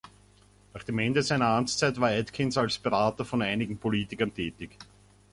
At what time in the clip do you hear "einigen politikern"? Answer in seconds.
3.43-4.33